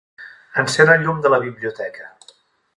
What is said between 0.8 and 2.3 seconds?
el llum de la biblioteca.